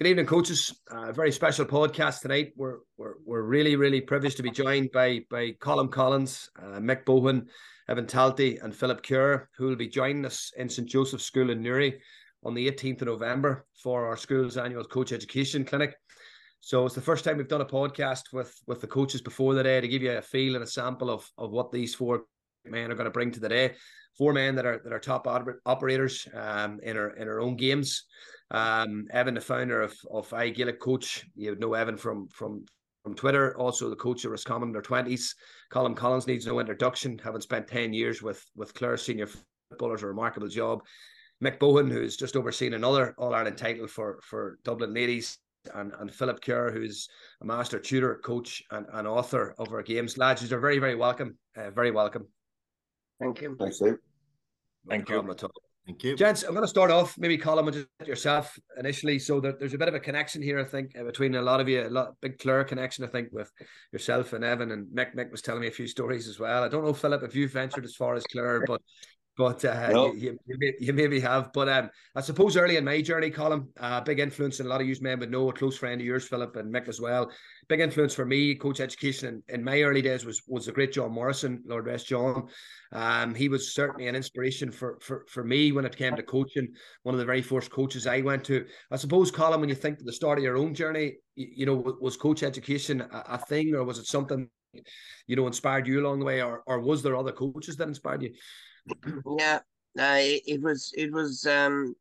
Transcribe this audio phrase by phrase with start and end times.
[0.00, 0.80] Good evening, coaches.
[0.90, 2.54] Uh, a very special podcast tonight.
[2.56, 7.04] We're we're we're really really privileged to be joined by by Colm Collins, uh, Mick
[7.04, 7.48] Bohan,
[7.86, 11.60] Evan Talty, and Philip Kerr, who will be joining us in St Joseph's School in
[11.60, 12.00] Newry
[12.44, 15.94] on the 18th of November for our school's annual coach education clinic.
[16.60, 19.62] So it's the first time we've done a podcast with with the coaches before the
[19.62, 22.22] day to give you a feel and a sample of of what these four
[22.64, 23.74] men are going to bring to the day.
[24.18, 25.26] Four men that are that are top
[25.64, 28.04] operators um, in our in our own games.
[28.50, 32.64] Um, Evan, the founder of of I Gaelic Coach, you know Evan from from
[33.02, 35.34] from Twitter, also the coach of Roscommon in their twenties.
[35.72, 39.28] Colm Collins needs no introduction, having spent ten years with with Clare senior
[39.70, 40.82] footballers, a remarkable job.
[41.42, 45.38] Mick Bohan, who's just overseen another All Ireland title for for Dublin ladies,
[45.74, 47.08] and, and Philip Kerr, who's
[47.40, 50.18] a master tutor, coach, and, and author of our games.
[50.18, 51.38] Lads, you're very, very welcome.
[51.56, 52.26] Uh, very welcome.
[53.20, 53.56] Thank you.
[53.58, 53.96] Thanks, Dave.
[54.88, 55.34] Thank you.
[55.86, 56.16] Thank you.
[56.16, 59.18] Gents, I'm going to start off, maybe Colm, with yourself initially.
[59.18, 61.60] So that there's a bit of a connection here, I think, uh, between a lot
[61.60, 63.50] of you, a lot big Clare connection, I think, with
[63.92, 65.14] yourself and Evan and Mick.
[65.14, 66.62] Mick was telling me a few stories as well.
[66.62, 68.80] I don't know, Philip, if you've ventured as far as Clare, but
[69.36, 70.12] but uh, no.
[70.12, 71.50] you, you, you, you, maybe have.
[71.54, 74.82] But um, I suppose early in my journey, Colm, uh, big influence, and a lot
[74.82, 77.30] of you men would know a close friend of yours, Philip and Mick as well.
[77.70, 80.92] Big influence for me, coach education in, in my early days was was the great
[80.92, 82.48] John Morrison, Lord rest John.
[82.90, 86.66] Um, he was certainly an inspiration for for for me when it came to coaching.
[87.04, 88.66] One of the very first coaches I went to.
[88.90, 91.96] I suppose, Colm, when you think the start of your own journey, you, you know,
[92.00, 94.48] was coach education a, a thing, or was it something?
[95.28, 98.22] You know, inspired you along the way, or or was there other coaches that inspired
[98.22, 98.34] you?
[99.38, 99.60] yeah,
[99.96, 101.94] uh, it, it was it was um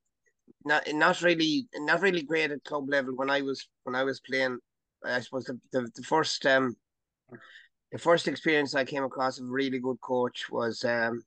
[0.65, 4.19] not not really not really great at club level when I was when I was
[4.21, 4.57] playing.
[5.05, 6.75] I suppose the, the, the first um
[7.91, 11.23] the first experience I came across of a really good coach was um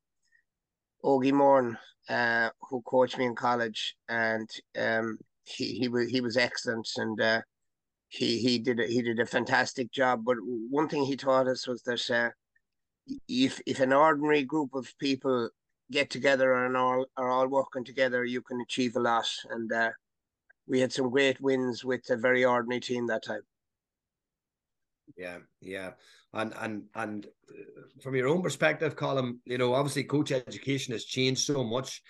[1.04, 1.76] Ogie Moran,
[2.08, 4.48] uh, who coached me in college, and
[4.78, 7.40] um he he was he was excellent and uh,
[8.08, 10.24] he he did a, he did a fantastic job.
[10.24, 10.36] But
[10.70, 12.30] one thing he taught us was that uh,
[13.28, 15.50] if if an ordinary group of people
[15.90, 19.28] get together and all are all working together, you can achieve a lot.
[19.50, 19.90] And uh,
[20.66, 23.42] we had some great wins with a very ordinary team that time.
[25.16, 25.90] Yeah, yeah,
[26.32, 31.04] and and and uh, from your own perspective, Colm, you know, obviously, coach education has
[31.04, 32.02] changed so much.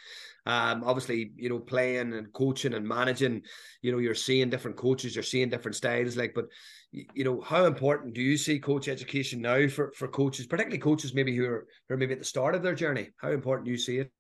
[0.44, 3.42] Um, obviously, you know, playing and coaching and managing,
[3.80, 6.16] you know, you're seeing different coaches, you're seeing different styles.
[6.16, 6.46] Like, but
[6.92, 11.14] you know, how important do you see coach education now for for coaches, particularly coaches
[11.14, 13.10] maybe who are who are maybe at the start of their journey?
[13.16, 14.12] How important do you see it?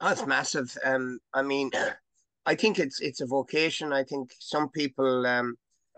[0.00, 0.76] Oh, it's massive.
[0.84, 1.70] Um, I mean,
[2.46, 3.92] I think it's it's a vocation.
[3.92, 5.56] I think some people um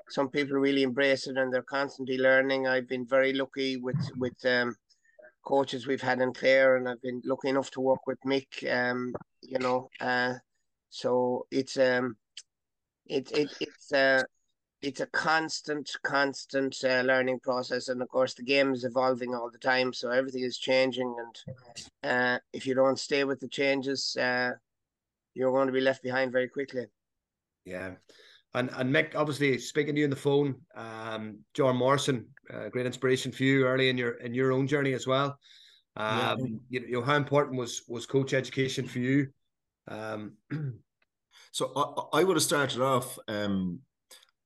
[0.09, 2.66] some people really embrace it and they're constantly learning.
[2.66, 4.76] I've been very lucky with with um
[5.44, 8.70] coaches we've had in Clare, and I've been lucky enough to work with Mick.
[8.70, 10.34] Um, you know, uh,
[10.91, 12.16] so it's um,
[13.06, 14.22] it it it's uh
[14.84, 19.50] it's a constant, constant uh, learning process, and of course the game is evolving all
[19.50, 21.56] the time, so everything is changing, and
[22.03, 24.50] uh, if you don't stay with the changes, uh,
[25.32, 26.87] you're going to be left behind very quickly.
[27.64, 27.93] Yeah,
[28.54, 32.87] and and Mick, obviously speaking to you on the phone, um, John Morrison, uh, great
[32.87, 35.38] inspiration for you early in your in your own journey as well.
[35.97, 36.81] Um, yeah.
[36.81, 39.28] you, you know how important was was coach education for you?
[39.88, 40.32] Um,
[41.53, 43.81] so I, I would have started off, um,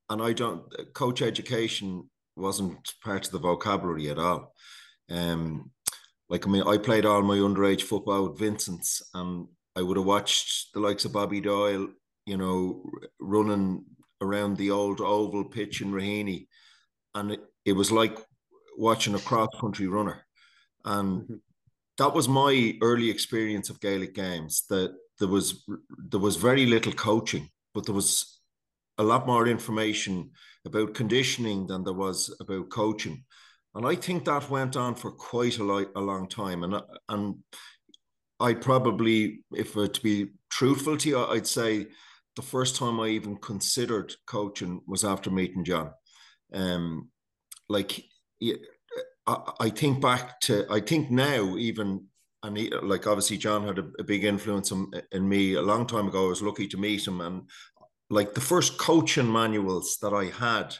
[0.08, 0.64] and I don't
[0.94, 4.54] coach education wasn't part of the vocabulary at all.
[5.10, 5.70] Um,
[6.28, 10.06] like I mean, I played all my underage football with Vincent's, and I would have
[10.06, 11.88] watched the likes of Bobby Doyle,
[12.26, 12.84] you know,
[13.20, 13.84] running
[14.20, 16.46] around the old oval pitch in Raheny,
[17.14, 18.18] and it, it was like
[18.76, 20.24] watching a cross country runner,
[20.84, 21.34] and mm-hmm.
[21.98, 24.64] that was my early experience of Gaelic games.
[24.68, 25.64] That there was
[26.10, 28.40] there was very little coaching, but there was
[28.98, 30.30] a lot more information
[30.64, 33.24] about conditioning than there was about coaching,
[33.74, 37.36] and I think that went on for quite a, lot, a long time, and and
[38.40, 41.86] I probably, if to be truthful to you, I'd say
[42.38, 45.90] the first time I even considered coaching was after meeting John.
[46.54, 47.10] Um,
[47.68, 48.04] like,
[49.26, 52.04] I, I think back to, I think now even,
[52.44, 55.84] and he, like obviously John had a, a big influence in, in me a long
[55.84, 56.26] time ago.
[56.26, 57.42] I was lucky to meet him, and
[58.08, 60.76] like the first coaching manuals that I had,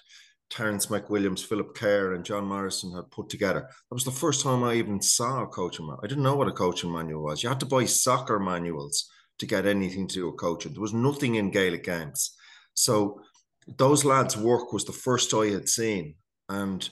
[0.50, 3.62] Terence McWilliams, Philip Kerr, and John Morrison had put together.
[3.62, 6.04] That was the first time I even saw a coaching manual.
[6.04, 7.42] I didn't know what a coaching manual was.
[7.42, 10.72] You had to buy soccer manuals to get anything to do with coaching.
[10.72, 12.36] There was nothing in Gaelic games.
[12.74, 13.20] So
[13.66, 16.14] those lads' work was the first I had seen.
[16.48, 16.88] And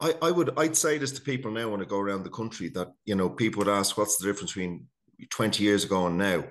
[0.00, 2.68] I, I would I'd say this to people now when I go around the country
[2.70, 4.86] that, you know, people would ask what's the difference between
[5.28, 6.44] 20 years ago and now.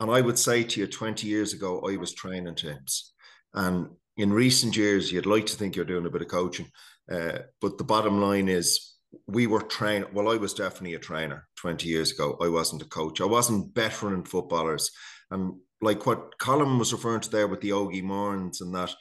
[0.00, 3.12] And I would say to you, 20 years ago, I was training teams.
[3.52, 6.70] And in recent years, you'd like to think you're doing a bit of coaching,
[7.10, 8.94] uh, but the bottom line is
[9.26, 10.06] we were trained.
[10.12, 12.36] Well, I was definitely a trainer 20 years ago.
[12.40, 13.20] I wasn't a coach.
[13.20, 14.90] I wasn't veteran footballers.
[15.30, 18.94] And like what Colm was referring to there with the Ogie Morans and that,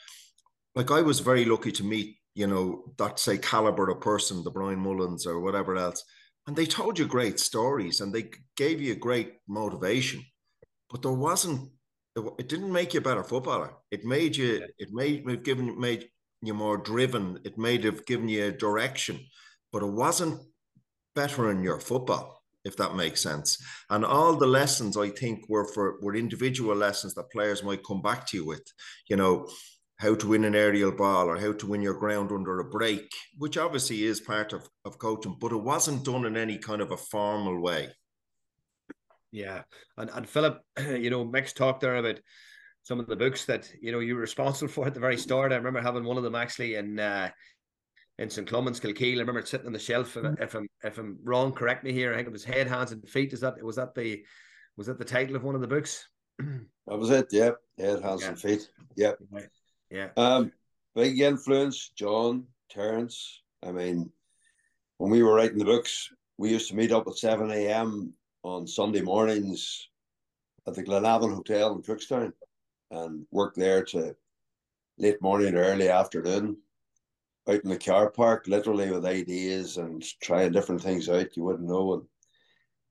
[0.76, 4.52] like I was very lucky to meet, you know, that say caliber of person, the
[4.52, 6.04] Brian Mullins or whatever else.
[6.46, 10.24] And they told you great stories and they gave you a great motivation.
[10.90, 11.72] But there wasn't
[12.40, 13.76] it didn't make you a better footballer.
[13.92, 16.10] It made you, it made, it given, made
[16.42, 17.40] you more driven.
[17.44, 19.20] It may have given you a direction
[19.72, 20.42] but it wasn't
[21.16, 23.58] better in your football, if that makes sense.
[23.90, 28.02] And all the lessons I think were for were individual lessons that players might come
[28.02, 28.64] back to you with,
[29.10, 29.48] you know,
[29.98, 33.10] how to win an aerial ball or how to win your ground under a break,
[33.38, 36.92] which obviously is part of, of coaching, but it wasn't done in any kind of
[36.92, 37.90] a formal way.
[39.32, 39.64] Yeah.
[39.98, 42.20] And and Philip, you know, Mick's talked there about
[42.84, 45.52] some of the books that you know you were responsible for at the very start.
[45.52, 47.30] I remember having one of them actually in uh,
[48.20, 48.48] in St.
[48.48, 49.18] Clements, Kilkeel.
[49.18, 50.16] I remember it sitting on the shelf.
[50.16, 50.42] Mm-hmm.
[50.42, 52.14] If I'm if I'm wrong, correct me here.
[52.14, 53.34] I think it was Head, Hands, and Feet.
[53.34, 54.24] Is that was that the
[54.76, 56.08] was that the title of one of the books?
[56.90, 57.28] That was it.
[57.32, 58.28] Yeah, Head, Hands, yeah.
[58.30, 58.70] and Feet.
[58.96, 59.12] Yeah.
[59.92, 60.08] Yeah.
[60.16, 60.54] Um,
[60.96, 63.42] big influence, John Terence.
[63.62, 64.10] I mean,
[64.98, 68.14] when we were writing the books, we used to meet up at seven a.m.
[68.44, 69.90] on Sunday mornings
[70.66, 72.32] at the Glenavon Hotel in Cookstown
[72.92, 74.16] and work there to
[74.98, 76.56] late morning or early afternoon
[77.50, 81.68] out in the car park, literally with ideas and trying different things out you wouldn't
[81.68, 81.94] know.
[81.94, 82.04] And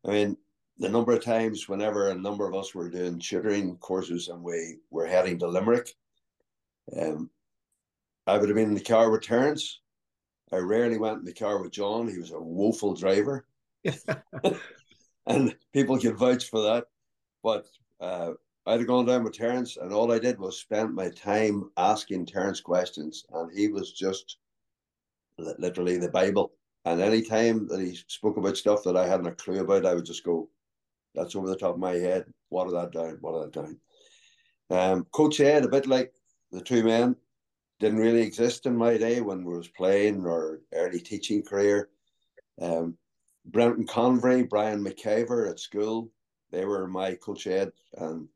[0.06, 0.37] I mean,
[0.79, 4.79] the number of times whenever a number of us were doing tutoring courses and we
[4.91, 5.91] were heading to Limerick,
[6.97, 7.31] um,
[8.26, 9.81] I would have been in the car with Terence.
[10.53, 12.08] I rarely went in the car with John.
[12.08, 13.47] He was a woeful driver.
[15.26, 16.85] and people can vouch for that.
[17.43, 17.67] But
[18.00, 18.32] uh,
[18.67, 22.26] I'd have gone down with Terence, and all I did was spend my time asking
[22.26, 24.38] Terence questions, and he was just
[25.38, 26.53] literally the Bible.
[26.85, 29.94] And any time that he spoke about stuff that I hadn't a clue about, I
[29.94, 30.49] would just go,
[31.15, 32.33] "That's over the top of my head.
[32.50, 33.19] Water that down.
[33.21, 33.81] Water that down."
[34.71, 36.12] Um, Coach Ed, a bit like
[36.53, 37.17] the two men,
[37.81, 41.91] didn't really exist in my day when we was playing or early teaching career.
[42.61, 42.97] Um,
[43.44, 46.11] Brendan Convery, Brian McIver at school,
[46.50, 47.71] they were my coach ed.
[47.94, 48.29] And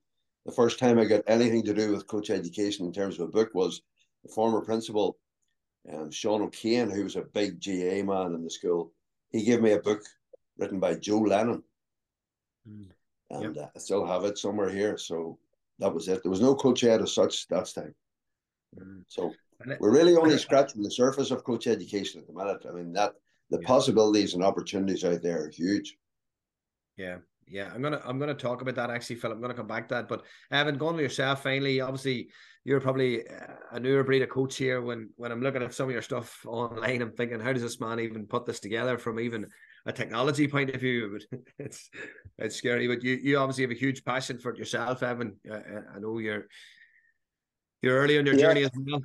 [0.45, 3.33] the first time I got anything to do with coach education in terms of a
[3.33, 3.83] book was
[4.25, 5.19] the former principal
[5.93, 8.93] um, Sean O'Kane, who was a big GA man in the school,
[9.31, 10.03] he gave me a book
[10.59, 11.63] written by Joe Lennon.
[12.69, 12.89] Mm.
[13.31, 13.65] And yep.
[13.65, 14.99] uh, I still have it somewhere here.
[14.99, 15.39] So
[15.79, 16.23] that was it.
[16.23, 17.95] There was no coach ed as such that time.
[18.79, 19.05] Mm.
[19.09, 19.33] So
[19.79, 22.65] we're really only scratching the surface of coach education at the minute.
[22.69, 23.15] I mean, that
[23.51, 23.67] the yeah.
[23.67, 25.97] possibilities and opportunities out there are huge.
[26.97, 27.19] Yeah.
[27.51, 29.33] Yeah, I'm gonna I'm gonna talk about that actually, Phil.
[29.33, 30.09] I'm gonna come back to that.
[30.09, 32.31] But Evan, going to yourself finally, obviously
[32.65, 34.81] you're probably uh, a newer breed of coach here.
[34.81, 37.81] When when I'm looking at some of your stuff online, I'm thinking, how does this
[37.81, 39.49] man even put this together from even
[39.85, 41.19] a technology point of view?
[41.19, 41.91] But it's
[42.39, 42.87] it's scary.
[42.87, 45.37] But you you obviously have a huge passion for it yourself, Evan.
[45.51, 46.47] I, I know you're
[47.83, 48.43] you're early on your yeah.
[48.43, 49.03] journey as well.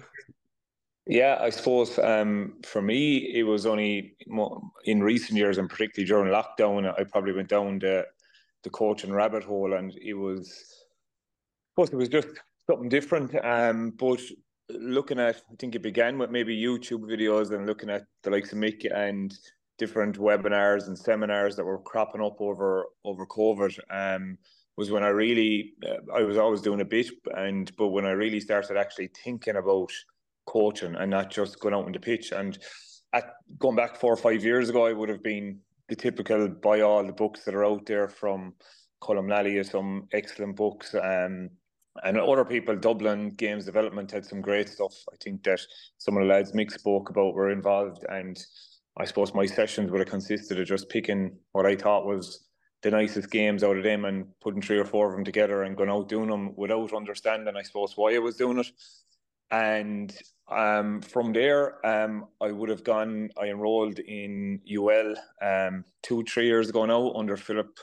[1.08, 4.16] Yeah, I suppose um, for me, it was only
[4.86, 8.06] in recent years, and particularly during lockdown, I probably went down the
[8.66, 12.28] the coaching rabbit hole, and it was, of course, it was just
[12.70, 13.34] something different.
[13.46, 14.20] Um, but
[14.70, 18.52] looking at, I think it began with maybe YouTube videos and looking at the likes
[18.52, 19.34] of Mick and
[19.78, 23.80] different webinars and seminars that were cropping up over over COVID.
[23.90, 24.38] Um,
[24.78, 27.08] was when I really, uh, I was always doing a bit,
[27.38, 29.92] and but when I really started actually thinking about
[30.46, 32.32] coaching and not just going out on the pitch.
[32.32, 32.58] And
[33.14, 36.82] at going back four or five years ago, I would have been the typical buy
[36.82, 38.54] all the books that are out there from
[39.02, 40.96] Colm Lally, some excellent books.
[40.96, 41.50] Um,
[42.04, 44.94] and other people, Dublin Games Development had some great stuff.
[45.12, 45.62] I think that
[45.98, 48.38] some of the lads Mick spoke about were involved, and
[48.98, 52.46] I suppose my sessions would have consisted of just picking what I thought was
[52.82, 55.76] the nicest games out of them and putting three or four of them together and
[55.76, 58.68] going out doing them without understanding, I suppose, why I was doing it.
[59.52, 60.16] And
[60.52, 63.30] um, from there, um, I would have gone.
[63.40, 67.78] I enrolled in UL um, two, three years ago now under Philip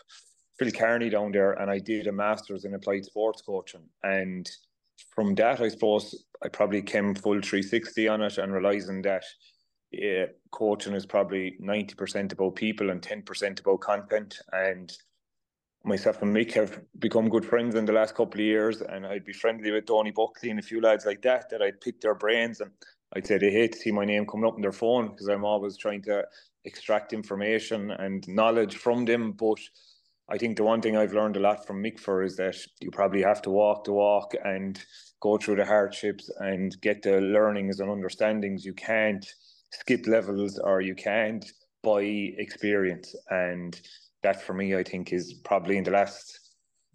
[0.59, 3.89] Phil Kearney down there, and I did a master's in applied sports coaching.
[4.03, 4.49] And
[5.15, 9.25] from that, I suppose I probably came full 360 on it and realizing that
[10.51, 14.39] coaching is probably 90% about people and 10% about content.
[14.53, 14.93] And
[15.85, 19.25] myself and Mick have become good friends in the last couple of years, and I'd
[19.25, 21.51] be friendly with Tony Buckley and a few lads like that.
[21.51, 22.71] That I'd pick their brains, and
[23.15, 25.45] I'd say they hate to see my name coming up on their phone because I'm
[25.45, 26.25] always trying to
[26.65, 29.33] extract information and knowledge from them.
[29.33, 29.59] But
[30.29, 32.91] I think the one thing I've learned a lot from Mick for is that you
[32.91, 34.83] probably have to walk the walk and
[35.21, 38.65] go through the hardships and get the learnings and understandings.
[38.65, 39.27] You can't
[39.71, 41.45] skip levels or you can't
[41.83, 42.03] buy
[42.39, 43.15] experience.
[43.31, 43.81] And
[44.23, 46.39] that for me, I think, is probably in the last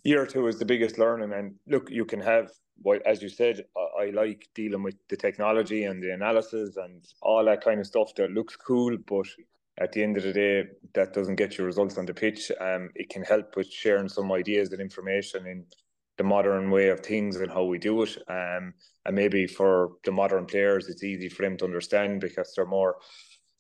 [0.03, 1.33] year or two is the biggest learning.
[1.33, 2.49] And look, you can have,
[2.81, 3.65] well, as you said,
[3.99, 8.15] I, like dealing with the technology and the analysis and all that kind of stuff
[8.15, 9.27] that looks cool, but
[9.79, 12.51] at the end of the day, that doesn't get you results on the pitch.
[12.59, 15.65] Um, it can help with sharing some ideas and information in
[16.17, 18.17] the modern way of things and how we do it.
[18.27, 18.73] Um,
[19.05, 22.95] and maybe for the modern players, it's easy for them to understand because they're more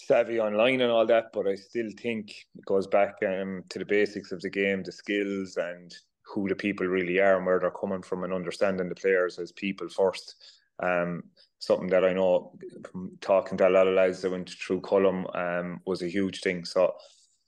[0.07, 1.25] savvy online and all that.
[1.33, 4.91] But I still think it goes back um, to the basics of the game, the
[4.91, 5.93] skills and
[6.25, 9.51] who the people really are and where they're coming from and understanding the players as
[9.51, 10.35] people first.
[10.81, 11.23] Um,
[11.59, 12.53] something that I know
[12.91, 16.41] from talking to a lot of lads that went through Colm um, was a huge
[16.41, 16.65] thing.
[16.65, 16.93] So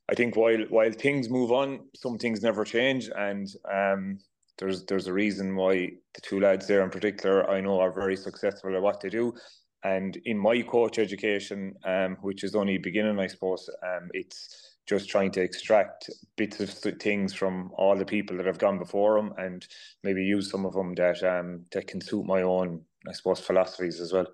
[0.09, 4.17] I think while while things move on, some things never change, and um,
[4.57, 8.15] there's there's a reason why the two lads there in particular I know are very
[8.15, 9.35] successful at what they do.
[9.83, 15.07] And in my coach education, um, which is only beginning, I suppose, um, it's just
[15.09, 16.69] trying to extract bits of
[16.99, 19.65] things from all the people that have gone before them, and
[20.03, 23.99] maybe use some of them that um that can suit my own I suppose, philosophies
[23.99, 24.27] as well.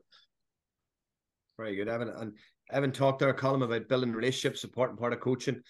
[1.58, 2.10] Very good, Evan.
[2.10, 2.34] And
[2.72, 5.62] Evan talked there, Colm about building relationships, important part of coaching.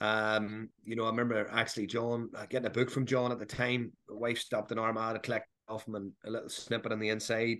[0.00, 3.46] Um, you know, I remember actually John uh, getting a book from John at the
[3.46, 3.92] time.
[4.08, 7.58] The wife stopped an Armagh, collect off him and a little snippet on the inside.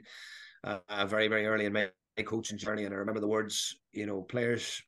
[0.67, 1.89] Uh, very, very early in my
[2.25, 3.77] coaching journey, and I remember the words.
[3.93, 4.83] You know, players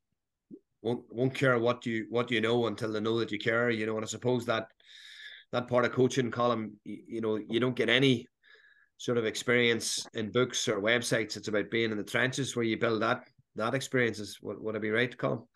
[0.82, 3.70] won't won't care what you what you know until they know that you care.
[3.70, 4.66] You know, and I suppose that
[5.52, 8.26] that part of coaching Colm, you, you know, you don't get any
[8.96, 11.36] sort of experience in books or websites.
[11.36, 14.18] It's about being in the trenches where you build that that experience.
[14.18, 15.46] Is would, would I be right, Colm?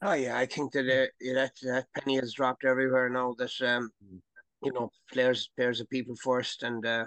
[0.00, 3.34] Oh yeah, I think that uh, that that penny has dropped everywhere now.
[3.36, 4.20] That um, mm.
[4.62, 7.04] you know, players players are people first, and uh,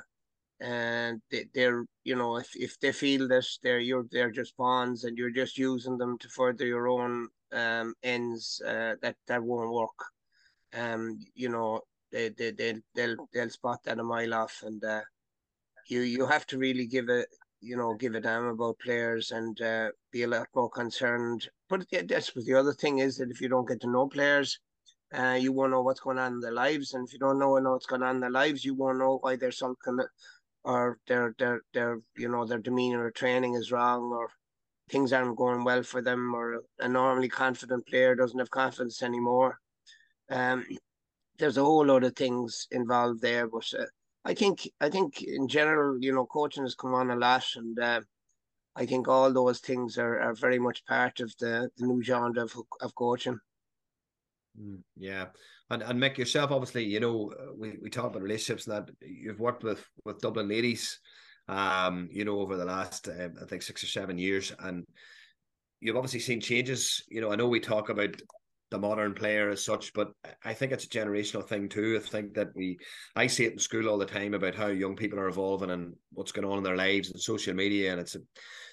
[0.60, 5.04] and they, they're you know if, if they feel that they're you're they're just bonds
[5.04, 9.72] and you're just using them to further your own um ends, uh, that that won't
[9.72, 10.00] work.
[10.76, 11.82] Um, you know,
[12.12, 15.02] they they they they'll they'll spot that a mile off, and uh,
[15.88, 17.28] you you have to really give it
[17.62, 21.48] you know give a damn about players and uh, be a lot more concerned.
[21.70, 24.60] But that's what the other thing is that if you don't get to know players,
[25.14, 27.58] uh, you won't know what's going on in their lives, and if you don't know,
[27.58, 30.00] know what's going on in their lives, you won't know why they're sulking
[30.64, 34.30] or their their their you know their demeanor or training is wrong or
[34.90, 39.60] things aren't going well for them or a normally confident player doesn't have confidence anymore.
[40.30, 40.66] Um,
[41.38, 43.86] there's a whole lot of things involved there, but uh,
[44.26, 47.78] I think I think in general, you know, coaching has come on a lot, and
[47.80, 48.02] uh,
[48.76, 52.44] I think all those things are, are very much part of the, the new genre
[52.44, 53.40] of of coaching.
[54.60, 55.28] Mm, yeah,
[55.70, 59.64] and and Mick yourself, obviously, you know, we, we talk about relationships that you've worked
[59.64, 61.00] with with Dublin ladies,
[61.48, 64.86] um, you know, over the last uh, I think six or seven years, and
[65.82, 67.04] you've obviously seen changes.
[67.10, 68.16] You know, I know we talk about
[68.74, 70.12] the modern player as such, but
[70.44, 71.96] I think it's a generational thing too.
[71.96, 72.80] I think that we,
[73.16, 75.94] I see it in school all the time about how young people are evolving and
[76.12, 78.20] what's going on in their lives and social media, and it's a,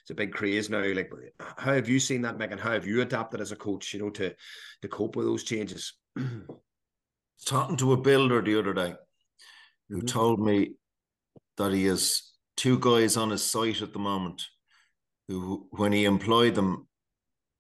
[0.00, 0.82] it's a big craze now.
[0.82, 1.10] Like,
[1.58, 2.56] how have you seen that, Megan?
[2.56, 4.34] How have you adapted as a coach, you know, to
[4.80, 5.92] to cope with those changes?
[7.46, 8.94] Talking to a builder the other day,
[9.90, 10.06] who mm-hmm.
[10.06, 10.76] told me
[11.58, 12.22] that he has
[12.56, 14.42] two guys on his site at the moment,
[15.28, 16.88] who, when he employed them,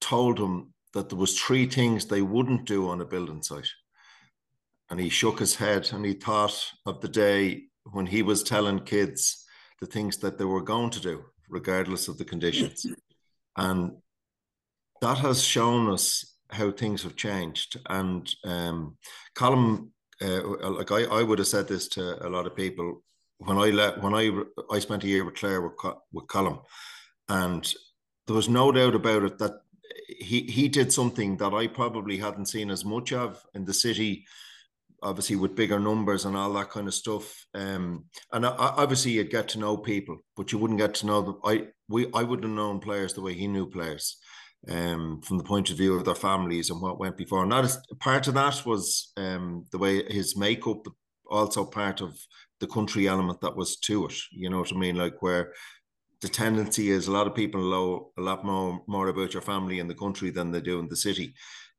[0.00, 3.68] told him that there was three things they wouldn't do on a building site.
[4.90, 8.80] And he shook his head and he thought of the day when he was telling
[8.80, 9.44] kids
[9.80, 12.86] the things that they were going to do, regardless of the conditions.
[13.56, 13.96] And
[15.02, 17.78] that has shown us how things have changed.
[17.88, 18.96] And um,
[19.36, 19.90] Colm,
[20.22, 23.02] uh, like I, I would have said this to a lot of people
[23.38, 24.30] when I let when I
[24.70, 25.72] I spent a year with Clare with
[26.12, 26.62] with Colm,
[27.28, 27.74] and
[28.26, 29.60] there was no doubt about it that
[30.06, 34.26] he he did something that I probably hadn't seen as much of in the city,
[35.02, 37.46] obviously with bigger numbers and all that kind of stuff.
[37.54, 41.22] Um, and I, obviously you'd get to know people, but you wouldn't get to know
[41.22, 41.38] them.
[41.44, 44.16] I we I wouldn't have known players the way he knew players,
[44.68, 47.42] um, from the point of view of their families and what went before.
[47.42, 50.86] And that is part of that was um the way his makeup,
[51.30, 52.16] also part of
[52.60, 54.14] the country element that was to it.
[54.32, 54.96] You know what I mean?
[54.96, 55.52] Like where
[56.22, 59.78] the tendency is a lot of people know a lot more more about your family
[59.78, 61.34] in the country than they do in the city.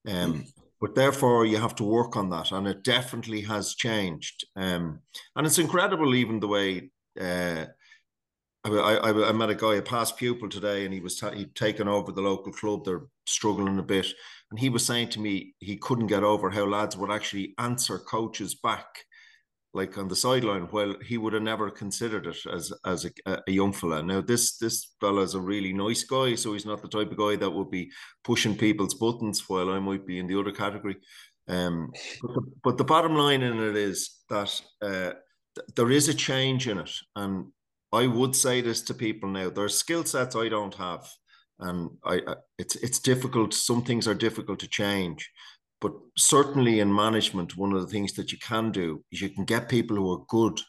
[0.08, 0.48] Um, mm.
[0.80, 4.46] But therefore, you have to work on that, and it definitely has changed.
[4.56, 5.02] Um,
[5.36, 7.66] and it's incredible, even the way uh,
[8.64, 11.56] I, I, I met a guy, a past pupil today, and he was ta- he'd
[11.56, 12.86] taken over the local club.
[12.86, 14.08] They're struggling a bit,
[14.50, 17.98] and he was saying to me he couldn't get over how lads would actually answer
[17.98, 18.88] coaches back,
[19.74, 20.68] like on the sideline.
[20.72, 24.04] Well, he would have never considered it as as a, a young fella.
[24.04, 27.36] Now this this is a really nice guy, so he's not the type of guy
[27.38, 27.92] that would be
[28.24, 29.48] pushing people's buttons.
[29.48, 30.98] While I might be in the other category.
[31.48, 35.14] Um, but, the, but the bottom line in it is that uh,
[35.56, 37.48] th- there is a change in it, and
[37.92, 39.50] I would say this to people now.
[39.50, 41.10] There are skill sets I don't have,
[41.60, 43.54] and I, I it's it's difficult.
[43.54, 45.30] Some things are difficult to change,
[45.82, 49.46] but certainly in management, one of the things that you can do is you can
[49.46, 50.62] get people who are good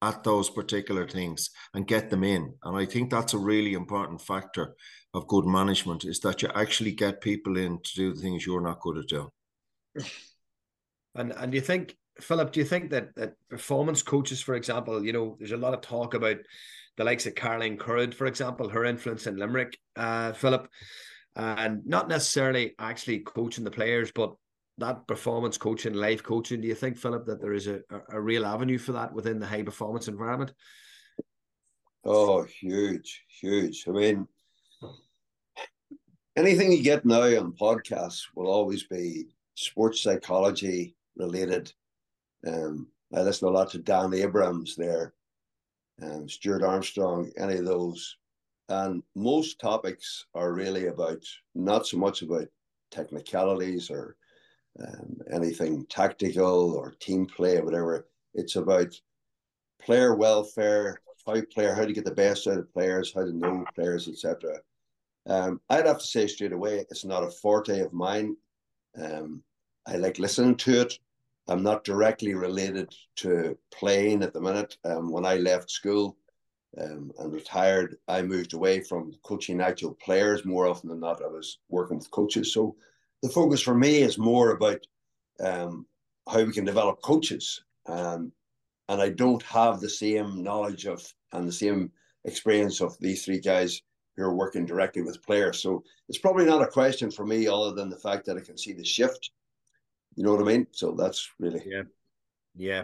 [0.00, 2.54] at those particular things and get them in.
[2.62, 4.74] And I think that's a really important factor
[5.12, 8.60] of good management is that you actually get people in to do the things you're
[8.60, 9.28] not good at doing.
[11.16, 15.12] And and you think Philip, do you think that that performance coaches, for example, you
[15.12, 16.36] know, there's a lot of talk about
[16.96, 20.68] the likes of Caroline Currid, for example, her influence in Limerick, uh, Philip,
[21.34, 24.34] and not necessarily actually coaching the players, but
[24.80, 26.60] that performance coaching, life coaching.
[26.60, 29.46] Do you think, Philip, that there is a, a real avenue for that within the
[29.46, 30.52] high performance environment?
[32.04, 33.84] Oh, huge, huge.
[33.86, 34.26] I mean,
[36.36, 41.72] anything you get now on podcasts will always be sports psychology related
[42.46, 45.14] um, I listen a lot to Dan Abrahams there,
[46.02, 48.16] um, Stuart Armstrong, any of those.
[48.68, 51.22] And most topics are really about
[51.54, 52.46] not so much about
[52.90, 54.16] technicalities or
[54.78, 58.06] um, anything tactical or team play or whatever.
[58.34, 58.94] It's about
[59.82, 63.64] player welfare, how player, how to get the best out of players, how to know
[63.74, 64.58] players, etc.
[65.26, 68.36] Um, I'd have to say straight away, it's not a forte of mine.
[69.00, 69.42] Um,
[69.86, 70.98] I like listening to it.
[71.48, 74.76] I'm not directly related to playing at the minute.
[74.84, 76.16] Um, when I left school
[76.80, 80.44] um, and retired, I moved away from coaching actual players.
[80.44, 82.52] More often than not, I was working with coaches.
[82.54, 82.76] So
[83.22, 84.80] the focus for me is more about
[85.40, 85.86] um,
[86.28, 87.62] how we can develop coaches.
[87.86, 88.32] Um,
[88.88, 91.92] and I don't have the same knowledge of and the same
[92.24, 93.80] experience of these three guys
[94.16, 95.62] who are working directly with players.
[95.62, 98.58] So it's probably not a question for me, other than the fact that I can
[98.58, 99.30] see the shift
[100.16, 100.66] you know what I mean?
[100.72, 101.82] So that's really yeah,
[102.56, 102.82] yeah,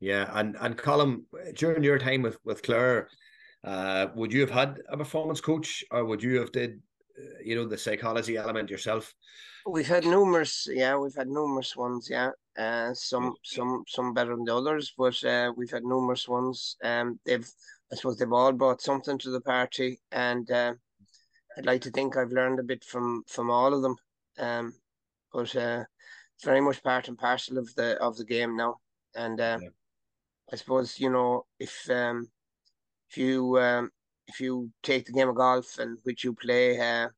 [0.00, 0.30] yeah.
[0.32, 1.22] And and Colm,
[1.54, 3.08] during your time with with Clare,
[3.64, 6.80] uh, would you have had a performance coach, or would you have did
[7.18, 9.14] uh, you know the psychology element yourself?
[9.66, 12.30] We've had numerous, yeah, we've had numerous ones, yeah.
[12.58, 16.76] Uh, some some some better than the others, but uh, we've had numerous ones.
[16.82, 17.48] Um, they've,
[17.92, 20.74] I suppose, they've all brought something to the party, and uh,
[21.56, 23.96] I'd like to think I've learned a bit from from all of them.
[24.38, 24.74] Um,
[25.32, 25.84] but uh,
[26.34, 28.76] it's very much part and parcel of the of the game now.
[29.14, 29.68] And uh, yeah.
[30.52, 32.28] I suppose you know if um,
[33.10, 33.90] if you um,
[34.26, 37.08] if you take the game of golf and which you play, uh,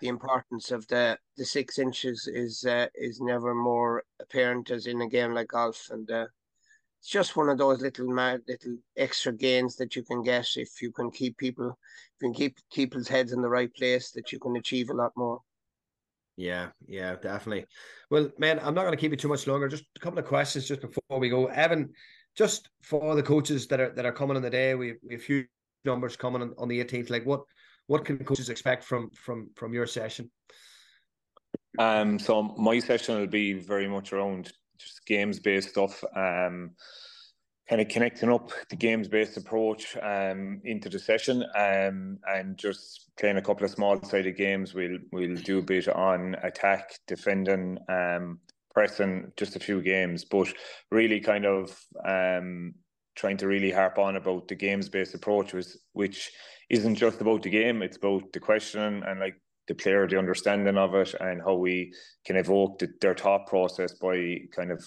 [0.00, 5.00] the importance of the the six inches is uh, is never more apparent as in
[5.02, 6.26] a game like golf, and uh,
[7.00, 10.92] it's just one of those little little extra gains that you can get if you
[10.92, 14.38] can keep people, if you can keep people's heads in the right place, that you
[14.38, 15.40] can achieve a lot more.
[16.36, 17.66] Yeah, yeah, definitely.
[18.10, 19.68] Well, man, I'm not going to keep you too much longer.
[19.68, 21.46] Just a couple of questions just before we go.
[21.46, 21.90] Evan,
[22.36, 25.22] just for the coaches that are that are coming in the day, we, we have
[25.22, 25.44] few
[25.84, 27.10] numbers coming on, on the 18th.
[27.10, 27.42] Like, what
[27.90, 30.30] what can coaches expect from from from your session?
[31.76, 36.04] Um, so my session will be very much around just games based stuff.
[36.14, 36.70] Um,
[37.68, 43.10] kind of connecting up the games based approach um, into the session um, and just
[43.18, 44.72] playing a couple of small sided games.
[44.72, 48.38] We'll we'll do a bit on attack, defending, um,
[48.72, 50.46] pressing, just a few games, but
[50.92, 52.74] really kind of um,
[53.16, 56.30] trying to really harp on about the games based approach, was, which
[56.70, 59.36] isn't just about the game, it's about the question and like
[59.68, 61.92] the player, the understanding of it, and how we
[62.24, 64.82] can evoke the, their thought process by kind of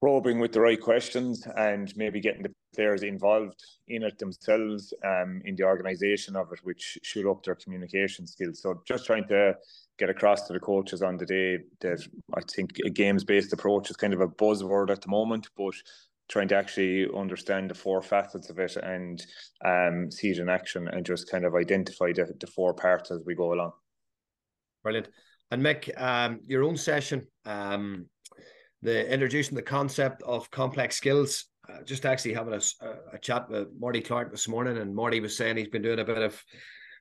[0.00, 5.40] probing with the right questions and maybe getting the players involved in it themselves um,
[5.46, 8.60] in the organisation of it, which should up their communication skills.
[8.60, 9.54] So just trying to
[9.98, 13.90] get across to the coaches on the day that I think a games based approach
[13.90, 15.74] is kind of a buzzword at the moment, but
[16.28, 19.24] trying to actually understand the four facets of it and
[19.64, 23.20] um, see it in action and just kind of identify the, the four parts as
[23.24, 23.72] we go along.
[24.82, 25.08] Brilliant.
[25.50, 28.06] And Mick, um, your own session, um,
[28.82, 31.46] the introducing the concept of complex skills.
[31.68, 32.60] Uh, just actually having a,
[33.12, 36.04] a, chat with Marty Clarke this morning, and Marty was saying he's been doing a
[36.04, 36.40] bit of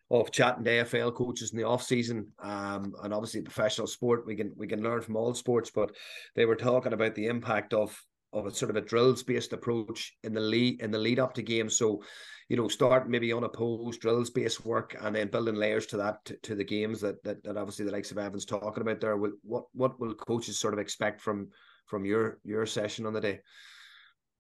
[0.10, 4.26] of chatting to AFL coaches in the off season, um, and obviously professional sport.
[4.26, 5.96] We can we can learn from all sports, but
[6.36, 7.96] they were talking about the impact of
[8.36, 11.34] of a sort of a drills based approach in the lead in the lead up
[11.34, 11.78] to games.
[11.78, 12.04] So,
[12.50, 16.36] you know, start maybe unopposed drills based work and then building layers to that to,
[16.44, 19.18] to the games that, that that obviously the likes of Evans talking about there.
[19.18, 21.48] Will what what will coaches sort of expect from
[21.86, 23.40] from your your session on the day?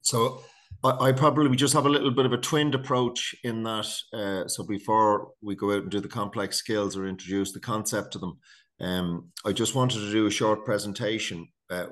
[0.01, 0.41] So
[0.83, 3.87] I, I probably just have a little bit of a twinned approach in that.
[4.13, 8.13] Uh, so before we go out and do the complex skills or introduce the concept
[8.13, 8.37] to them,
[8.81, 11.87] um, I just wanted to do a short presentation uh,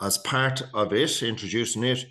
[0.00, 2.04] as part of it, introducing it,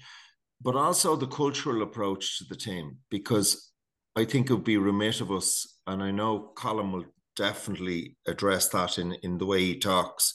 [0.62, 3.72] but also the cultural approach to the team, because
[4.16, 8.70] I think it would be remiss of us, and I know Colm will definitely address
[8.70, 10.34] that in, in the way he talks,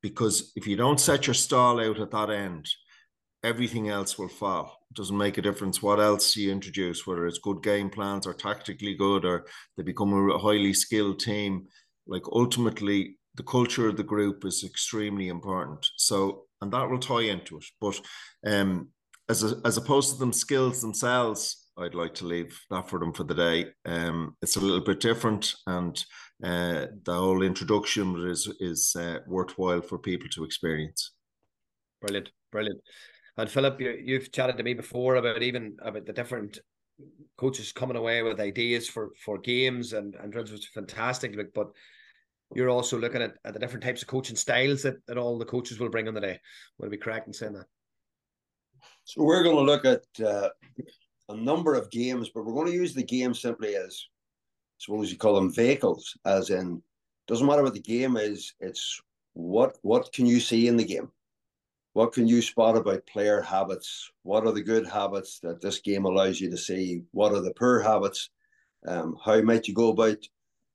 [0.00, 2.68] because if you don't set your stall out at that end,
[3.42, 4.78] everything else will fall.
[4.90, 8.34] It doesn't make a difference what else you introduce, whether it's good game plans or
[8.34, 11.66] tactically good, or they become a highly skilled team.
[12.06, 15.86] Like ultimately, the culture of the group is extremely important.
[15.96, 17.64] So, and that will tie into it.
[17.80, 18.00] But
[18.46, 18.88] um,
[19.28, 23.12] as a, as opposed to them skills themselves, I'd like to leave that for them
[23.12, 23.66] for the day.
[23.84, 25.96] Um, it's a little bit different, and
[26.42, 31.12] uh, the whole introduction is is uh, worthwhile for people to experience.
[32.00, 32.80] Brilliant, brilliant.
[33.36, 36.60] And Philip, you, you've chatted to me before about even about the different
[37.36, 41.36] coaches coming away with ideas for for games and and is fantastic.
[41.54, 41.68] But
[42.54, 45.44] you're also looking at, at the different types of coaching styles that, that all the
[45.44, 46.40] coaches will bring on the day.
[46.78, 47.66] Would be correct in saying that?
[49.04, 50.48] So we're going to look at uh,
[51.28, 55.10] a number of games, but we're going to use the game simply as, I suppose
[55.10, 56.82] you call them vehicles, as in
[57.26, 58.54] doesn't matter what the game is.
[58.60, 59.00] It's
[59.32, 61.10] what what can you see in the game?
[61.94, 64.10] What can you spot about player habits?
[64.22, 67.02] What are the good habits that this game allows you to see?
[67.12, 68.30] What are the poor habits?
[68.86, 70.18] Um, how might you go about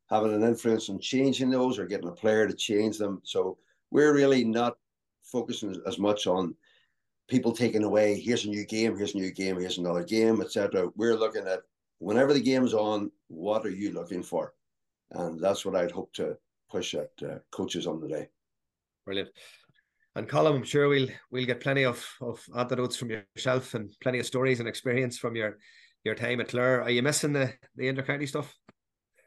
[0.10, 3.22] having an influence on changing those or getting a player to change them.
[3.24, 3.58] So
[3.92, 4.78] we're really not
[5.24, 6.56] focusing as much on
[7.28, 10.90] people taking away here's a new game, here's a new game, here's another game, etc.
[10.96, 11.60] We're looking at
[12.00, 14.54] whenever the game's on, what are you looking for?
[15.12, 16.38] And that's what I'd hope to
[16.70, 18.30] push at uh, coaches on the day.
[19.06, 19.30] Brilliant.
[20.16, 24.20] And Colm, I'm sure we'll we'll get plenty of, of anecdotes from yourself and plenty
[24.20, 25.60] of stories and experience from your
[26.04, 26.82] your time at Clare.
[26.82, 28.56] Are you missing the the intercounty stuff?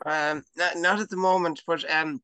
[0.04, 2.20] Um, not, not at the moment, but um,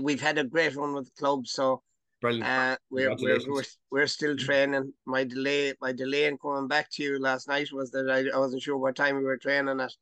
[0.00, 1.82] we've had a great run with the club, so
[2.20, 2.48] Brilliant.
[2.48, 4.92] Uh, we're, we're, we're we're still training.
[5.06, 8.38] My delay, my delay in coming back to you last night was that I, I
[8.40, 9.92] wasn't sure what time we were training at,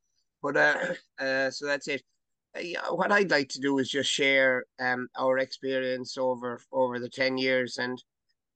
[0.42, 2.02] but uh, uh, so that's it.
[2.56, 7.10] Uh, what I'd like to do is just share um our experience over over the
[7.10, 8.02] ten years, and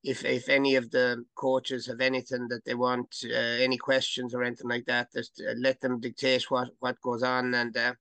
[0.03, 4.43] if if any of the coaches have anything that they want, uh, any questions or
[4.43, 7.93] anything like that, just uh, let them dictate what what goes on, and uh,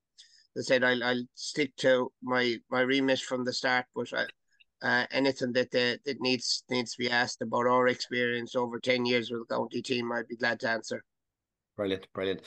[0.57, 4.25] I said I'll, I'll stick to my my remit from the start, but I,
[4.81, 9.05] uh, anything that uh, that needs needs to be asked about our experience over ten
[9.05, 11.03] years with the county team, I'd be glad to answer.
[11.77, 12.41] Brilliant, brilliant.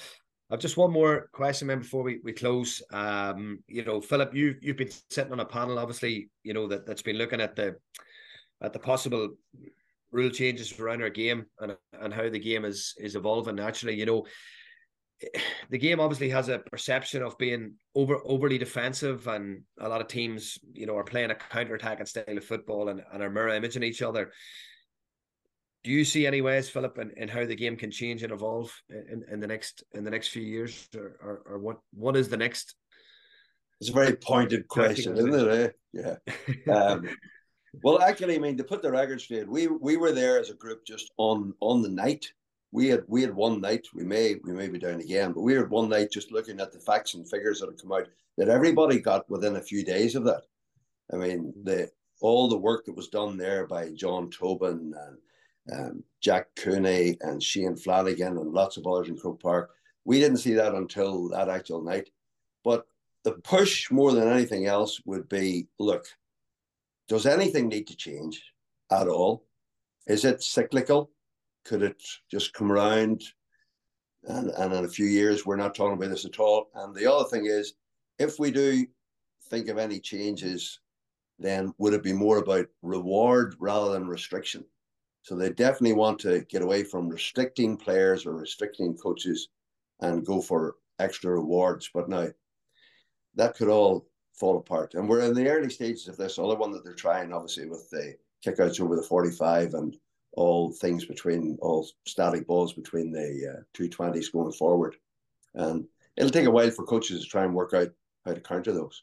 [0.51, 2.83] I've just one more question, man, before we, we close.
[2.93, 6.87] Um, you know, Philip, you you've been sitting on a panel, obviously, you know, that,
[6.87, 7.77] that's been looking at the
[8.61, 9.31] at the possible
[10.11, 13.95] rule changes around our game and and how the game is is evolving naturally.
[13.95, 14.27] You know,
[15.70, 20.08] the game obviously has a perception of being over overly defensive, and a lot of
[20.08, 23.48] teams, you know, are playing a counter attacking style of football and, and are mirror
[23.48, 24.32] imaging each other.
[25.85, 28.72] Do you see any ways, Philip, in, in how the game can change and evolve
[28.88, 32.28] in, in the next in the next few years, or, or, or what what is
[32.28, 32.74] the next?
[33.80, 35.48] It's a very pointed question, isn't it?
[35.48, 35.68] Eh?
[35.92, 36.16] Yeah.
[36.72, 37.08] Um,
[37.82, 40.54] well, actually, I mean, to put the record straight, we we were there as a
[40.54, 42.26] group just on on the night
[42.72, 43.87] we had we had one night.
[43.94, 46.72] We may we may be down again, but we had one night just looking at
[46.72, 48.08] the facts and figures that had come out
[48.38, 50.42] that everybody got within a few days of that.
[51.12, 51.90] I mean, the
[52.22, 55.18] all the work that was done there by John Tobin and
[55.70, 59.70] um, Jack Cooney and Shane Flanagan and lots of others in Croke Park.
[60.04, 62.11] We didn't see that until that actual night.
[62.64, 62.87] But
[63.22, 66.06] the push more than anything else would be look,
[67.08, 68.42] does anything need to change
[68.90, 69.44] at all?
[70.06, 71.11] Is it cyclical?
[71.64, 73.22] Could it just come around?
[74.25, 76.70] And, and in a few years, we're not talking about this at all.
[76.75, 77.75] And the other thing is,
[78.18, 78.87] if we do
[79.51, 80.81] think of any changes,
[81.38, 84.64] then would it be more about reward rather than restriction?
[85.22, 89.48] So they definitely want to get away from restricting players or restricting coaches
[90.01, 91.90] and go for extra rewards.
[91.92, 92.29] But now
[93.35, 94.94] that could all fall apart.
[94.94, 97.88] And we're in the early stages of this other one that they're trying, obviously, with
[97.90, 99.96] the kickouts over the 45 and
[100.33, 104.97] all things between all static balls between the uh, two twenties going forward,
[105.55, 107.88] and it'll take a while for coaches to try and work out
[108.25, 109.03] how to counter those.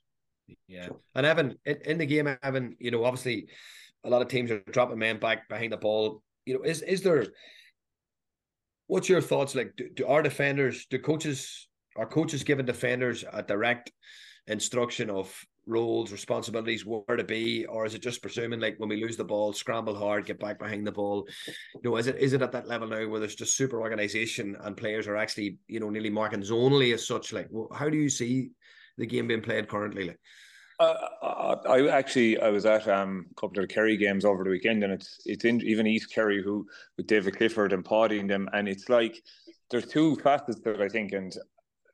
[0.67, 0.99] Yeah, so.
[1.15, 3.47] and Evan in, in the game, Evan, you know, obviously,
[4.03, 6.23] a lot of teams are dropping men back behind the ball.
[6.45, 7.25] you know, is is there?
[8.87, 9.53] What's your thoughts?
[9.53, 13.91] Like, do, do our defenders, do coaches, are coaches giving defenders a direct
[14.47, 15.31] instruction of
[15.65, 19.23] roles, responsibilities, where to be, or is it just presuming like when we lose the
[19.23, 21.27] ball, scramble hard, get back behind the ball?
[21.75, 24.57] You know, is it is it at that level now where there's just super organization
[24.61, 27.33] and players are actually you know nearly marking zonally as such?
[27.33, 28.51] Like, how do you see
[28.97, 30.07] the game being played currently?
[30.07, 30.19] Like?
[30.79, 34.49] Uh, I actually I was at um, a couple of the Kerry games over the
[34.49, 38.67] weekend, and it's it's in even East Kerry who with David Clifford embodying them, and
[38.67, 39.21] it's like
[39.69, 41.33] there's two facets that I think, and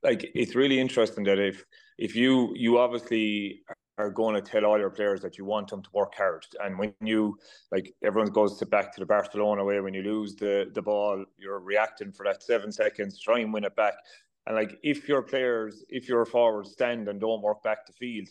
[0.05, 1.65] like it's really interesting that if
[1.97, 3.63] if you you obviously
[3.97, 6.77] are going to tell all your players that you want them to work hard, and
[6.77, 7.37] when you
[7.71, 11.25] like everyone goes to back to the Barcelona way when you lose the the ball,
[11.37, 13.95] you're reacting for that seven seconds, try and win it back,
[14.45, 18.27] and like if your players, if your forwards stand and don't work back the field.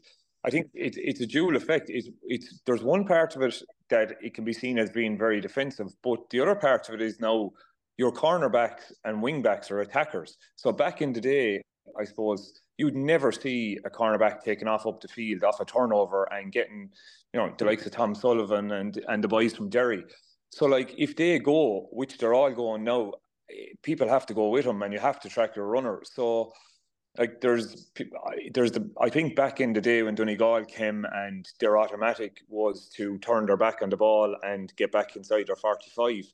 [0.46, 1.86] I think it's it's a dual effect.
[1.88, 5.40] It's it's there's one part of it that it can be seen as being very
[5.40, 7.50] defensive, but the other part of it is now
[7.96, 10.36] your cornerbacks and wingbacks are attackers.
[10.56, 11.62] So back in the day,
[11.98, 16.24] I suppose you'd never see a cornerback taking off up the field off a turnover
[16.32, 16.90] and getting,
[17.32, 20.04] you know, the likes of Tom Sullivan and and the boys from Derry.
[20.50, 23.12] So like if they go, which they're all going now,
[23.50, 26.00] eh, people have to go with them and you have to track your runner.
[26.04, 26.52] So
[27.18, 27.92] like there's
[28.52, 32.88] there's the I think back in the day when Donegal came and their automatic was
[32.96, 36.24] to turn their back on the ball and get back inside their 45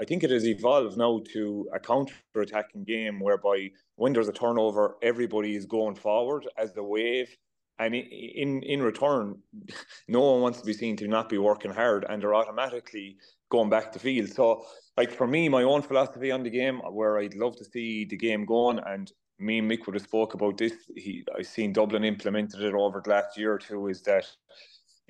[0.00, 4.96] I think it has evolved now to a counter-attacking game whereby when there's a turnover,
[5.02, 7.36] everybody is going forward as the wave,
[7.78, 9.38] and in in return,
[10.08, 13.18] no one wants to be seen to not be working hard, and they're automatically
[13.50, 14.30] going back to field.
[14.30, 14.64] So,
[14.96, 18.16] like for me, my own philosophy on the game, where I'd love to see the
[18.16, 20.72] game going, and me and Mick would have spoke about this.
[20.96, 23.88] He, I've seen Dublin implemented it over the last year or two.
[23.88, 24.26] Is that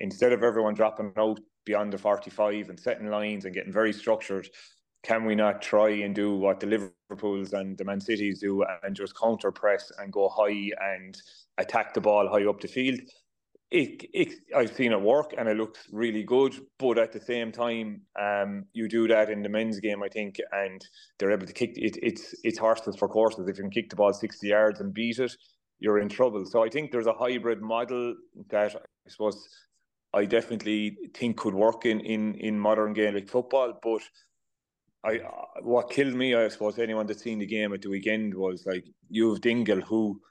[0.01, 4.49] instead of everyone dropping out beyond the 45 and setting lines and getting very structured,
[5.03, 8.95] can we not try and do what the Liverpools and the Man Cities do and
[8.95, 11.17] just counter press and go high and
[11.57, 12.99] attack the ball high up the field?
[13.71, 17.53] It, it, I've seen it work and it looks really good, but at the same
[17.53, 20.85] time, um, you do that in the men's game, I think, and
[21.17, 21.97] they're able to kick it.
[22.03, 23.47] It's it's horses for courses.
[23.47, 25.33] If you can kick the ball sixty yards and beat it,
[25.79, 26.45] you're in trouble.
[26.45, 28.15] So I think there's a hybrid model
[28.49, 29.47] that I suppose
[30.13, 34.01] I definitely think could work in in in modern Gaelic football, but
[35.03, 38.33] I uh, what killed me, I suppose, anyone that's seen the game at the weekend
[38.33, 40.21] was like you have Dingle, who,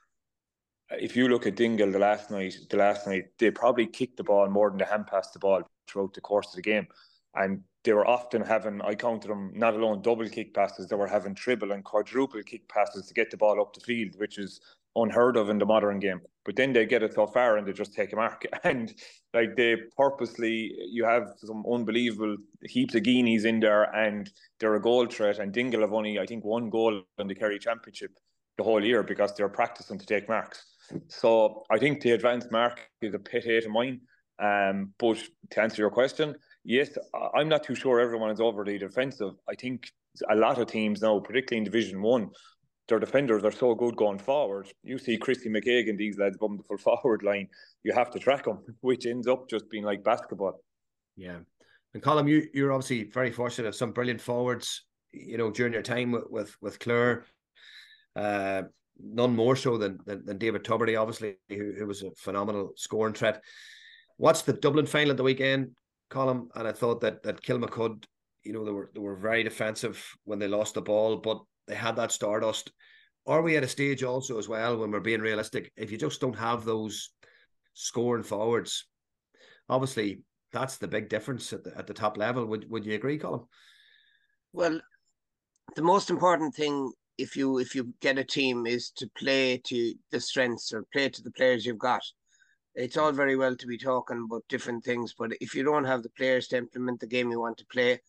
[0.91, 4.25] if you look at Dingle the last night, the last night they probably kicked the
[4.25, 6.87] ball more than they hand passed the ball throughout the course of the game,
[7.35, 11.09] and they were often having I counted them not alone double kick passes, they were
[11.09, 14.61] having triple and quadruple kick passes to get the ball up the field, which is
[14.97, 16.21] unheard of in the modern game.
[16.45, 18.47] But then they get it so far and they just take a mark.
[18.65, 18.93] And
[19.35, 24.83] like they purposely, you have some unbelievable heaps of guineas in there and they're a
[24.83, 25.39] goal threat.
[25.39, 28.13] And Dingle have only, I think, one goal in the Kerry Championship
[28.57, 30.65] the whole year because they're practicing to take marks.
[31.09, 34.01] So I think the advanced mark is a pet hate of mine.
[34.43, 35.19] Um, but
[35.51, 36.97] to answer your question, yes,
[37.35, 39.35] I'm not too sure everyone is overly defensive.
[39.49, 39.89] I think
[40.31, 42.31] a lot of teams now, particularly in Division One,
[42.91, 44.69] their defenders are so good going forward.
[44.83, 47.49] You see Christy McKagan, these lads bum the full forward line.
[47.83, 50.61] You have to track them, which ends up just being like basketball.
[51.17, 51.39] Yeah.
[51.95, 55.83] And Colm, you you're obviously very fortunate of some brilliant forwards, you know, during your
[55.83, 57.25] time with with, with Clare.
[58.15, 58.63] Uh,
[59.03, 63.15] none more so than, than, than David Tubridy, obviously, who, who was a phenomenal scoring
[63.15, 63.43] threat.
[64.19, 65.71] What's the Dublin final at the weekend,
[66.11, 66.49] Colm?
[66.55, 68.05] And I thought that that Kilmacud,
[68.45, 71.75] you know, they were they were very defensive when they lost the ball, but they
[71.75, 72.73] had that stardust.
[73.27, 75.73] Are we at a stage also as well when we're being realistic?
[75.77, 77.11] If you just don't have those
[77.75, 78.87] scoring forwards,
[79.69, 82.47] obviously that's the big difference at the, at the top level.
[82.47, 83.47] Would would you agree, Colm?
[84.53, 84.81] Well,
[85.77, 89.95] the most important thing if you if you get a team is to play to
[90.11, 92.03] the strengths or play to the players you've got.
[92.75, 96.03] It's all very well to be talking about different things, but if you don't have
[96.03, 98.01] the players to implement the game you want to play,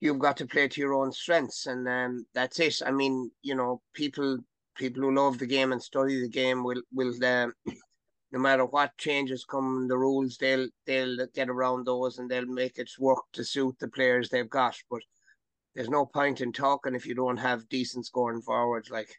[0.00, 2.80] you've got to play to your own strengths, and um, that's it.
[2.84, 4.38] I mean, you know, people
[4.76, 7.52] people who love the game and study the game will will um,
[8.32, 12.46] no matter what changes come in the rules, they'll they'll get around those and they'll
[12.46, 14.76] make it work to suit the players they've got.
[14.90, 15.02] But
[15.74, 18.90] there's no point in talking if you don't have decent scoring forwards.
[18.90, 19.14] Like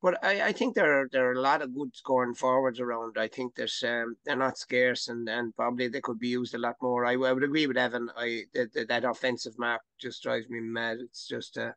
[0.00, 3.16] but I, I think there are there are a lot of good scoring forwards around.
[3.18, 6.58] I think there's um, they're not scarce and, and probably they could be used a
[6.58, 7.04] lot more.
[7.04, 8.08] I, I would agree with Evan.
[8.16, 10.98] I that that offensive mark just drives me mad.
[11.00, 11.74] It's just a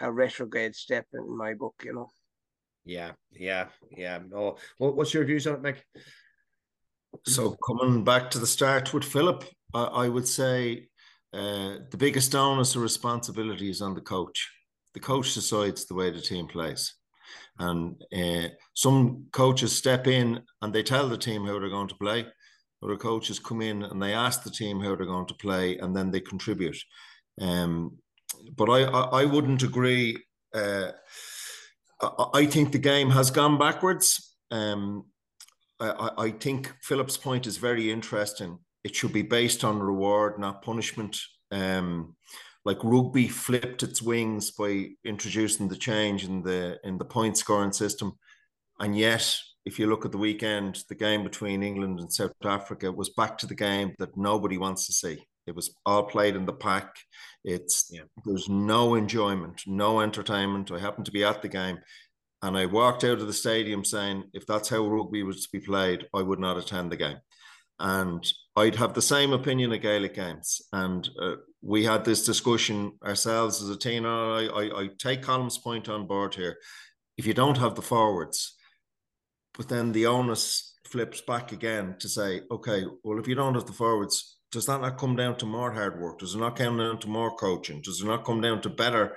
[0.00, 2.10] a retrograde step in my book, you know.
[2.84, 4.18] Yeah, yeah, yeah.
[4.28, 6.02] No, what, what's your views on it, Mick?
[7.26, 10.88] So coming back to the start with Philip, I, I would say
[11.32, 14.50] uh, the biggest onus of responsibility is on the coach.
[14.92, 16.94] The coach decides the way the team plays.
[17.58, 21.94] And uh, some coaches step in and they tell the team how they're going to
[21.96, 22.26] play.
[22.82, 25.96] Other coaches come in and they ask the team how they're going to play, and
[25.96, 26.76] then they contribute.
[27.40, 27.96] Um,
[28.56, 30.18] but I, I, I wouldn't agree.
[30.52, 30.90] Uh,
[32.02, 34.36] I, I think the game has gone backwards.
[34.50, 35.06] Um,
[35.80, 38.58] I, I think Philip's point is very interesting.
[38.84, 41.18] It should be based on reward, not punishment.
[41.50, 42.16] Um,
[42.64, 47.72] like rugby flipped its wings by introducing the change in the in the point scoring
[47.72, 48.12] system,
[48.80, 52.92] and yet if you look at the weekend, the game between England and South Africa
[52.92, 55.24] was back to the game that nobody wants to see.
[55.46, 56.94] It was all played in the pack.
[57.44, 58.02] It's yeah.
[58.24, 60.70] there's no enjoyment, no entertainment.
[60.70, 61.78] I happened to be at the game,
[62.42, 65.60] and I walked out of the stadium saying, if that's how rugby was to be
[65.60, 67.18] played, I would not attend the game.
[67.78, 68.24] And
[68.54, 70.62] I'd have the same opinion of Gaelic games.
[70.72, 74.04] And uh, we had this discussion ourselves as a team.
[74.04, 76.58] I, I, I take Colm's point on board here.
[77.16, 78.54] If you don't have the forwards,
[79.56, 83.64] but then the onus flips back again to say, okay, well, if you don't have
[83.66, 86.18] the forwards, does that not come down to more hard work?
[86.18, 87.80] Does it not come down to more coaching?
[87.80, 89.16] Does it not come down to better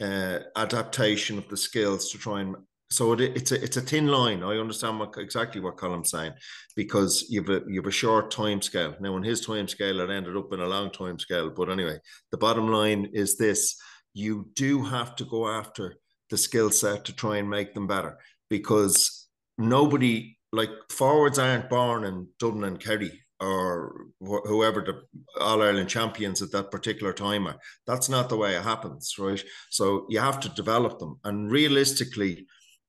[0.00, 2.54] uh, adaptation of the skills to try and
[2.90, 4.42] so it, it's a it's a thin line.
[4.42, 6.32] I understand what, exactly what Colm's saying
[6.74, 8.94] because you've a you've a short time scale.
[9.00, 11.50] Now, in his time scale, it ended up in a long time scale.
[11.50, 11.98] But anyway,
[12.30, 13.76] the bottom line is this:
[14.14, 15.96] you do have to go after
[16.30, 18.18] the skill set to try and make them better
[18.50, 25.02] because nobody like forwards aren't born in Dublin and Kerry or wh- whoever the
[25.40, 27.58] All Ireland champions at that particular time are.
[27.86, 29.42] That's not the way it happens, right?
[29.70, 31.18] So you have to develop them.
[31.24, 32.46] And realistically,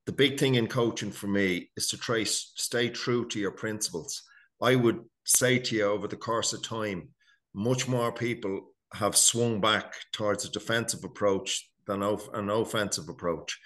[0.10, 4.24] the big thing in coaching for me is to try stay true to your principles.
[4.60, 7.10] I would say to you over the course of time,
[7.54, 13.60] much more people have swung back towards a defensive approach than an offensive approach.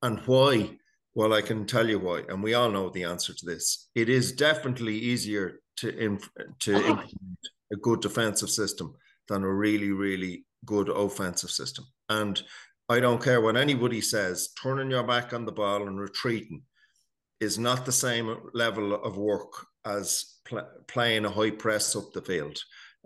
[0.00, 0.78] And why?
[1.16, 3.88] Well, I can tell you why, and we all know the answer to this.
[3.96, 6.30] It is definitely easier to inf-
[6.60, 6.90] to uh-huh.
[6.90, 8.94] implement a good defensive system
[9.26, 11.86] than a really, really good offensive system.
[12.08, 12.40] And
[12.88, 16.62] I don't care what anybody says, turning your back on the ball and retreating
[17.40, 22.22] is not the same level of work as pl- playing a high press up the
[22.22, 22.58] field,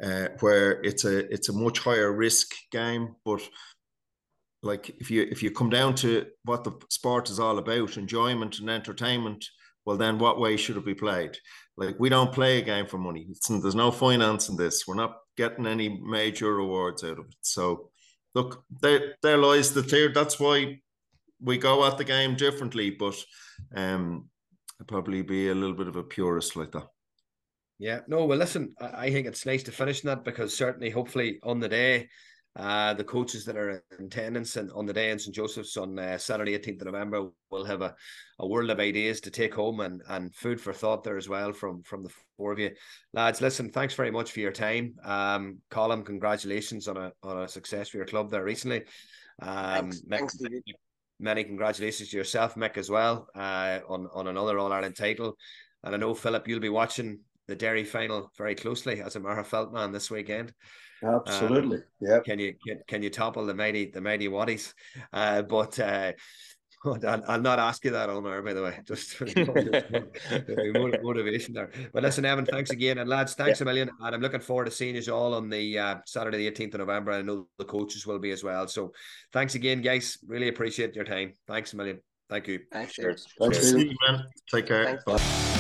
[0.03, 3.15] uh, where it's a it's a much higher risk game.
[3.25, 3.43] But
[4.63, 8.61] like if you if you come down to what the sport is all about, enjoyment
[8.61, 9.45] and entertainment,
[9.85, 11.37] well then what way should it be played?
[11.77, 13.27] Like we don't play a game for money.
[13.31, 14.87] It's, there's no finance in this.
[14.87, 17.37] We're not getting any major rewards out of it.
[17.43, 17.91] So
[18.35, 20.13] look, there there lies the theory.
[20.13, 20.81] That's why
[21.41, 22.91] we go at the game differently.
[22.91, 23.17] But
[23.75, 24.29] um,
[24.81, 26.87] I'd probably be a little bit of a purist like that.
[27.79, 31.59] Yeah, no, well, listen, I think it's nice to finish that because certainly, hopefully, on
[31.59, 32.09] the day,
[32.57, 35.99] uh, the coaches that are in attendance and on the day in St Joseph's on
[35.99, 37.95] uh, Saturday, 18th of November, will have a,
[38.41, 41.53] a world of ideas to take home and, and food for thought there as well
[41.53, 42.71] from from the four of you,
[43.15, 43.41] lads.
[43.41, 44.95] Listen, thanks very much for your time.
[45.03, 48.83] Um, Colm, congratulations on a on a success for your club there recently.
[49.41, 50.63] Um, thanks, thanks many,
[51.19, 55.39] many congratulations to yourself, Mick, as well, uh, on on another All Ireland title.
[55.85, 59.45] And I know Phillip, you'll be watching the Derry final very closely as a Mara
[59.73, 60.53] man this weekend.
[61.03, 61.79] Absolutely.
[61.79, 62.21] Um, yeah.
[62.21, 64.73] Can you can, can you topple the mighty the mighty Waddies?
[65.13, 66.13] Uh, but uh,
[66.85, 69.21] I'll, I'll, not ask you that, Omar, by the way, just
[71.03, 71.71] motivation there.
[71.93, 72.99] But listen, Evan, thanks again.
[72.99, 73.65] And lads, thanks yeah.
[73.65, 73.91] a million.
[74.01, 76.81] And I'm looking forward to seeing you all on the uh, Saturday, the 18th of
[76.81, 77.13] November.
[77.13, 78.67] I know the coaches will be as well.
[78.67, 78.93] So
[79.33, 80.19] thanks again, guys.
[80.27, 81.35] Really appreciate your time.
[81.47, 82.01] Thanks a million.
[82.29, 82.61] Thank you.
[82.73, 83.27] Thanks, Cheers.
[83.39, 83.95] Thanks, Cheers.
[84.09, 84.25] man.
[84.53, 84.85] Take care.
[84.85, 85.05] Thanks.
[85.05, 85.52] Bye.